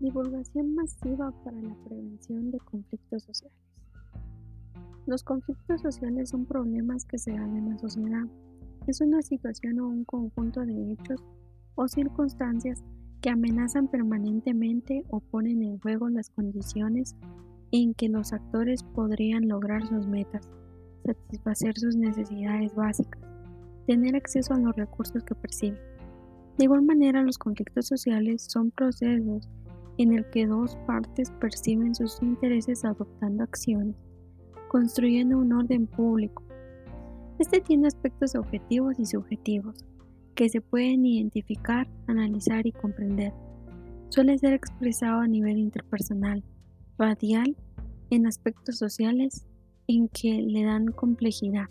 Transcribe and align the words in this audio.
Divulgación 0.00 0.74
masiva 0.74 1.30
para 1.44 1.60
la 1.60 1.74
prevención 1.84 2.50
de 2.50 2.58
conflictos 2.60 3.22
sociales. 3.22 3.58
Los 5.06 5.22
conflictos 5.22 5.82
sociales 5.82 6.30
son 6.30 6.46
problemas 6.46 7.04
que 7.04 7.18
se 7.18 7.32
dan 7.32 7.54
en 7.54 7.68
la 7.68 7.78
sociedad. 7.78 8.24
Es 8.86 9.02
una 9.02 9.20
situación 9.20 9.78
o 9.78 9.88
un 9.88 10.04
conjunto 10.04 10.60
de 10.64 10.92
hechos 10.92 11.22
o 11.74 11.86
circunstancias 11.86 12.82
que 13.20 13.28
amenazan 13.28 13.88
permanentemente 13.88 15.04
o 15.10 15.20
ponen 15.20 15.62
en 15.62 15.78
juego 15.80 16.08
las 16.08 16.30
condiciones 16.30 17.14
en 17.70 17.92
que 17.92 18.08
los 18.08 18.32
actores 18.32 18.82
podrían 18.82 19.48
lograr 19.48 19.86
sus 19.86 20.06
metas, 20.06 20.48
satisfacer 21.04 21.78
sus 21.78 21.94
necesidades 21.94 22.74
básicas, 22.74 23.20
tener 23.86 24.16
acceso 24.16 24.54
a 24.54 24.58
los 24.58 24.74
recursos 24.76 25.22
que 25.24 25.34
perciben. 25.34 25.78
De 26.56 26.64
igual 26.64 26.80
manera, 26.82 27.22
los 27.22 27.36
conflictos 27.36 27.86
sociales 27.86 28.46
son 28.48 28.70
procesos 28.70 29.46
en 30.02 30.14
el 30.14 30.24
que 30.30 30.46
dos 30.46 30.76
partes 30.86 31.30
perciben 31.40 31.94
sus 31.94 32.22
intereses 32.22 32.86
adoptando 32.86 33.44
acciones, 33.44 33.94
construyendo 34.68 35.36
un 35.36 35.52
orden 35.52 35.86
público. 35.86 36.42
Este 37.38 37.60
tiene 37.60 37.86
aspectos 37.86 38.34
objetivos 38.34 38.98
y 38.98 39.04
subjetivos, 39.04 39.84
que 40.34 40.48
se 40.48 40.62
pueden 40.62 41.04
identificar, 41.04 41.86
analizar 42.06 42.66
y 42.66 42.72
comprender. 42.72 43.34
Suele 44.08 44.38
ser 44.38 44.54
expresado 44.54 45.20
a 45.20 45.28
nivel 45.28 45.58
interpersonal, 45.58 46.42
radial, 46.96 47.54
en 48.08 48.26
aspectos 48.26 48.78
sociales 48.78 49.46
en 49.86 50.08
que 50.08 50.40
le 50.40 50.64
dan 50.64 50.86
complejidad. 50.92 51.66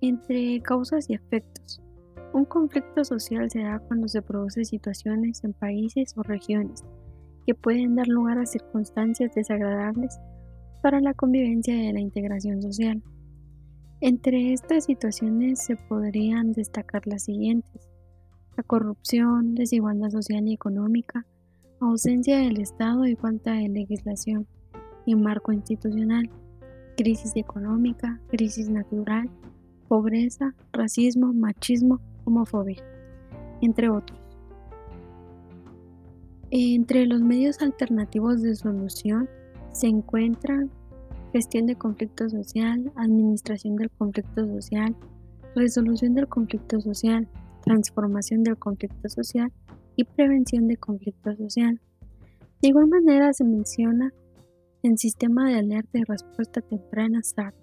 Entre 0.00 0.60
causas 0.60 1.08
y 1.08 1.14
efectos. 1.14 1.80
Un 2.38 2.44
conflicto 2.44 3.04
social 3.04 3.50
se 3.50 3.62
da 3.62 3.80
cuando 3.80 4.06
se 4.06 4.22
producen 4.22 4.64
situaciones 4.64 5.42
en 5.42 5.54
países 5.54 6.14
o 6.16 6.22
regiones 6.22 6.84
que 7.44 7.56
pueden 7.56 7.96
dar 7.96 8.06
lugar 8.06 8.38
a 8.38 8.46
circunstancias 8.46 9.34
desagradables 9.34 10.20
para 10.80 11.00
la 11.00 11.14
convivencia 11.14 11.74
y 11.74 11.92
la 11.92 11.98
integración 11.98 12.62
social. 12.62 13.02
Entre 14.00 14.52
estas 14.52 14.84
situaciones 14.84 15.64
se 15.64 15.74
podrían 15.74 16.52
destacar 16.52 17.08
las 17.08 17.24
siguientes. 17.24 17.88
La 18.56 18.62
corrupción, 18.62 19.56
desigualdad 19.56 20.10
social 20.10 20.46
y 20.46 20.54
económica, 20.54 21.26
ausencia 21.80 22.38
del 22.38 22.60
Estado 22.60 23.04
y 23.06 23.16
falta 23.16 23.54
de 23.54 23.68
legislación 23.68 24.46
y 25.04 25.16
marco 25.16 25.50
institucional, 25.50 26.30
crisis 26.96 27.32
económica, 27.34 28.20
crisis 28.28 28.68
natural, 28.68 29.28
pobreza, 29.88 30.54
racismo, 30.72 31.32
machismo, 31.32 32.00
homofobia, 32.28 32.82
entre 33.60 33.90
otros. 33.90 34.18
Entre 36.50 37.04
los 37.04 37.20
medios 37.20 37.60
alternativos 37.60 38.40
de 38.40 38.54
solución 38.54 39.28
se 39.72 39.88
encuentran 39.88 40.70
gestión 41.32 41.66
de 41.66 41.76
conflicto 41.76 42.28
social, 42.30 42.90
administración 42.96 43.76
del 43.76 43.90
conflicto 43.90 44.46
social, 44.46 44.96
resolución 45.54 46.14
del 46.14 46.26
conflicto 46.26 46.80
social, 46.80 47.28
transformación 47.62 48.44
del 48.44 48.56
conflicto 48.56 49.08
social 49.08 49.52
y 49.96 50.04
prevención 50.04 50.68
de 50.68 50.78
conflicto 50.78 51.36
social. 51.36 51.80
De 52.62 52.68
igual 52.68 52.86
manera 52.88 53.32
se 53.32 53.44
menciona 53.44 54.12
el 54.82 54.96
sistema 54.96 55.48
de 55.48 55.58
alerta 55.58 55.98
y 55.98 56.04
respuesta 56.04 56.60
temprana 56.60 57.22
SART, 57.22 57.54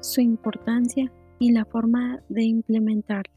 su 0.00 0.20
importancia 0.20 1.10
y 1.38 1.52
la 1.52 1.64
forma 1.64 2.20
de 2.28 2.44
implementarla. 2.44 3.35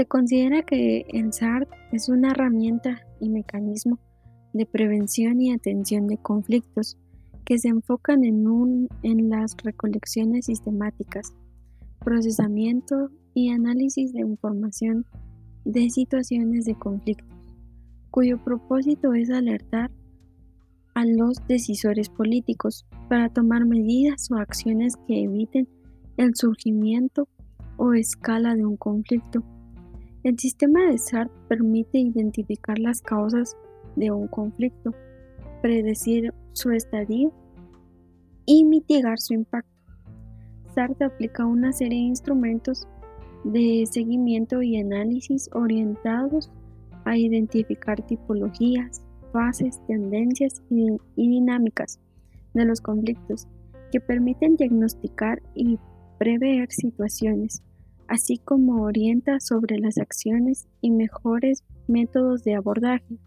Se 0.00 0.06
considera 0.06 0.62
que 0.62 1.04
el 1.10 1.30
SART 1.30 1.68
es 1.92 2.08
una 2.08 2.30
herramienta 2.30 3.02
y 3.20 3.28
mecanismo 3.28 3.98
de 4.54 4.64
prevención 4.64 5.42
y 5.42 5.52
atención 5.52 6.06
de 6.06 6.16
conflictos 6.16 6.96
que 7.44 7.58
se 7.58 7.68
enfocan 7.68 8.24
en, 8.24 9.28
las 9.28 9.54
recolecciones 9.62 10.46
sistemáticas, 10.46 11.34
procesamiento 12.02 13.10
y 13.34 13.50
análisis 13.50 14.14
de 14.14 14.20
información 14.20 15.04
de 15.66 15.90
situaciones 15.90 16.64
de 16.64 16.76
conflictos, 16.76 17.36
cuyo 18.10 18.42
propósito 18.42 19.12
es 19.12 19.28
alertar 19.28 19.90
a 20.94 21.04
los 21.04 21.46
decisores 21.46 22.08
políticos 22.08 22.86
para 23.10 23.28
tomar 23.28 23.66
medidas 23.66 24.30
o 24.30 24.36
acciones 24.36 24.94
que 25.06 25.24
eviten 25.24 25.68
el 26.16 26.34
surgimiento 26.36 27.28
o 27.76 27.92
escala 27.92 28.56
de 28.56 28.64
un 28.64 28.78
conflicto 28.78 29.44
el 30.22 30.38
sistema 30.38 30.86
de 30.90 30.98
SART 30.98 31.30
permite 31.48 31.98
identificar 31.98 32.78
las 32.78 33.00
causas 33.00 33.56
de 33.96 34.10
un 34.10 34.28
conflicto, 34.28 34.92
predecir 35.62 36.34
su 36.52 36.70
estadio 36.72 37.32
y 38.44 38.64
mitigar 38.64 39.18
su 39.18 39.32
impacto. 39.32 39.70
SART 40.74 41.00
aplica 41.02 41.46
una 41.46 41.72
serie 41.72 42.00
de 42.00 42.04
instrumentos 42.04 42.86
de 43.44 43.84
seguimiento 43.90 44.60
y 44.60 44.76
análisis 44.76 45.48
orientados 45.54 46.50
a 47.06 47.16
identificar 47.16 48.04
tipologías, 48.06 49.02
fases, 49.32 49.80
tendencias 49.86 50.62
y, 50.68 50.98
dinámicas 51.16 51.98
de 52.52 52.66
los 52.66 52.82
conflictos 52.82 53.46
que 53.90 54.00
permiten 54.00 54.56
diagnosticar 54.56 55.40
y 55.54 55.78
prever 56.18 56.70
situaciones 56.70 57.62
así 58.10 58.38
como 58.38 58.82
orienta 58.82 59.38
sobre 59.38 59.78
las 59.78 59.96
acciones 59.96 60.66
y 60.80 60.90
mejores 60.90 61.62
métodos 61.86 62.42
de 62.42 62.56
abordaje. 62.56 63.18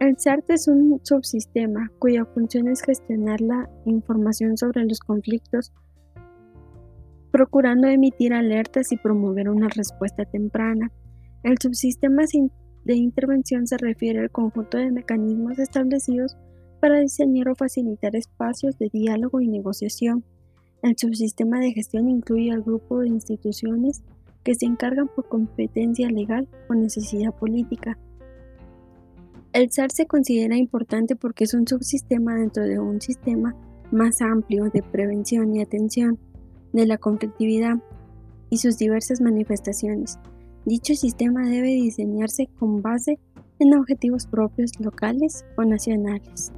El 0.00 0.16
SART 0.18 0.48
es 0.48 0.66
un 0.66 0.98
subsistema 1.04 1.92
cuya 1.98 2.24
función 2.24 2.68
es 2.68 2.80
gestionar 2.80 3.42
la 3.42 3.68
información 3.84 4.56
sobre 4.56 4.86
los 4.86 4.98
conflictos, 5.00 5.74
procurando 7.30 7.86
emitir 7.86 8.32
alertas 8.32 8.92
y 8.92 8.96
promover 8.96 9.50
una 9.50 9.68
respuesta 9.68 10.24
temprana. 10.24 10.90
El 11.42 11.58
subsistema 11.60 12.22
de 12.84 12.94
intervención 12.94 13.66
se 13.66 13.76
refiere 13.76 14.20
al 14.20 14.30
conjunto 14.30 14.78
de 14.78 14.90
mecanismos 14.90 15.58
establecidos 15.58 16.38
para 16.80 17.00
diseñar 17.00 17.50
o 17.50 17.54
facilitar 17.54 18.16
espacios 18.16 18.78
de 18.78 18.88
diálogo 18.90 19.42
y 19.42 19.48
negociación 19.48 20.24
el 20.82 20.96
subsistema 20.96 21.60
de 21.60 21.72
gestión 21.72 22.08
incluye 22.08 22.52
al 22.52 22.62
grupo 22.62 23.00
de 23.00 23.08
instituciones 23.08 24.02
que 24.42 24.54
se 24.54 24.66
encargan 24.66 25.08
por 25.08 25.28
competencia 25.28 26.08
legal 26.08 26.48
o 26.68 26.74
necesidad 26.74 27.34
política. 27.34 27.98
El 29.52 29.70
SAR 29.70 29.90
se 29.90 30.06
considera 30.06 30.56
importante 30.56 31.16
porque 31.16 31.44
es 31.44 31.54
un 31.54 31.66
subsistema 31.66 32.36
dentro 32.36 32.64
de 32.64 32.78
un 32.78 33.00
sistema 33.00 33.54
más 33.90 34.22
amplio 34.22 34.70
de 34.72 34.82
prevención 34.82 35.54
y 35.54 35.60
atención 35.60 36.18
de 36.72 36.86
la 36.86 36.98
conflictividad 36.98 37.76
y 38.48 38.58
sus 38.58 38.78
diversas 38.78 39.20
manifestaciones. 39.20 40.18
Dicho 40.64 40.94
sistema 40.94 41.48
debe 41.48 41.68
diseñarse 41.68 42.48
con 42.58 42.80
base 42.80 43.18
en 43.58 43.74
objetivos 43.74 44.26
propios 44.26 44.72
locales 44.78 45.44
o 45.56 45.64
nacionales. 45.64 46.52